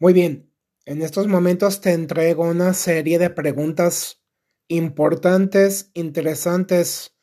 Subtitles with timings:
[0.00, 4.22] Muy bien, en estos momentos te entrego una serie de preguntas
[4.68, 7.16] importantes, interesantes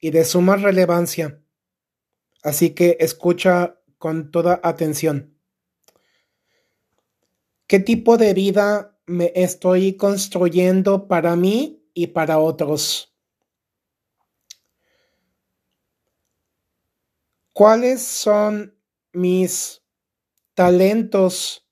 [0.00, 1.42] y de suma relevancia.
[2.42, 5.38] Así que escucha con toda atención.
[7.66, 13.14] ¿Qué tipo de vida me estoy construyendo para mí y para otros?
[17.52, 18.74] ¿Cuáles son
[19.12, 19.82] mis
[20.54, 21.65] talentos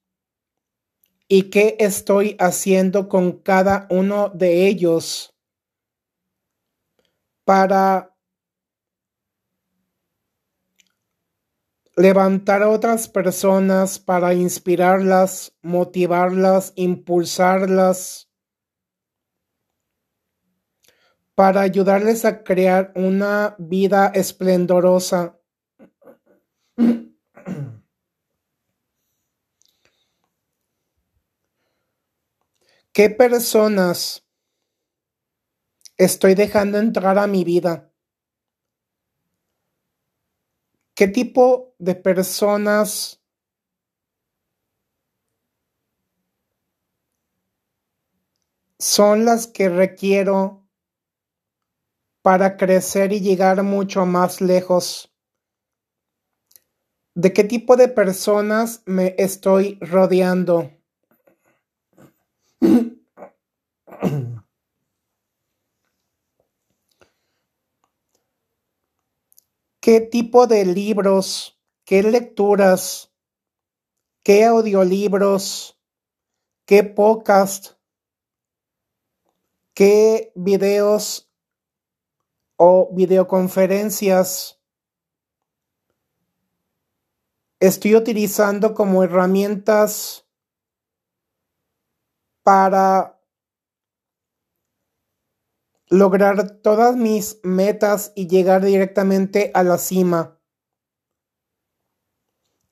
[1.37, 5.34] y qué estoy haciendo con cada uno de ellos
[7.45, 8.16] para
[11.97, 18.30] levantar a otras personas, para inspirarlas, motivarlas, impulsarlas,
[21.34, 25.37] para ayudarles a crear una vida esplendorosa.
[32.97, 34.25] ¿Qué personas
[35.97, 37.92] estoy dejando entrar a mi vida?
[40.95, 43.20] ¿Qué tipo de personas
[48.78, 50.69] son las que requiero
[52.23, 55.12] para crecer y llegar mucho más lejos?
[57.17, 60.73] ¿De qué tipo de personas me estoy rodeando?
[69.81, 73.12] ¿Qué tipo de libros, qué lecturas,
[74.23, 75.78] qué audiolibros,
[76.64, 77.73] qué podcast,
[79.75, 81.31] qué videos
[82.56, 84.58] o videoconferencias
[87.67, 90.27] estoy utilizando como herramientas
[92.42, 93.19] para
[95.88, 100.40] lograr todas mis metas y llegar directamente a la cima.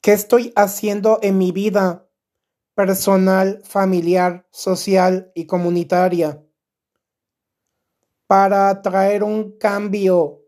[0.00, 2.08] ¿Qué estoy haciendo en mi vida
[2.74, 6.44] personal, familiar, social y comunitaria
[8.26, 10.42] para traer un cambio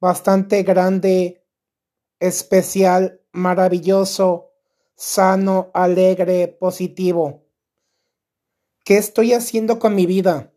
[0.00, 1.46] bastante grande,
[2.18, 4.50] especial, maravilloso,
[4.96, 7.46] sano, alegre, positivo?
[8.84, 10.53] ¿Qué estoy haciendo con mi vida?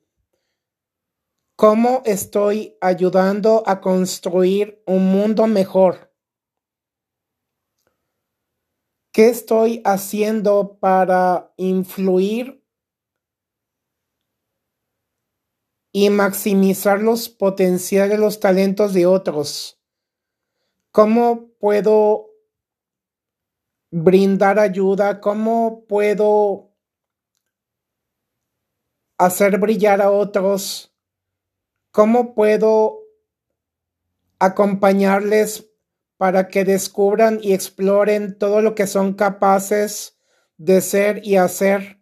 [1.59, 6.13] ¿Cómo estoy ayudando a construir un mundo mejor?
[9.11, 12.63] ¿Qué estoy haciendo para influir
[15.91, 19.81] y maximizar los potenciales, los talentos de otros?
[20.91, 22.35] ¿Cómo puedo
[23.89, 25.19] brindar ayuda?
[25.21, 26.71] ¿Cómo puedo
[29.17, 30.93] hacer brillar a otros?
[31.97, 33.07] ¿Cómo puedo
[34.37, 35.67] acompañarles
[36.17, 40.15] para que descubran y exploren todo lo que son capaces
[40.57, 41.99] de ser y hacer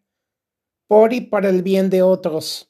[0.87, 2.69] por y para el bien de otros?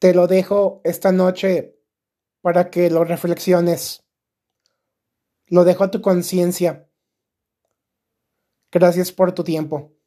[0.00, 1.78] Te lo dejo esta noche
[2.40, 4.04] para que lo reflexiones.
[5.46, 6.90] Lo dejo a tu conciencia.
[8.72, 10.01] Gracias por tu tiempo.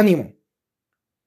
[0.00, 0.24] Ánimo.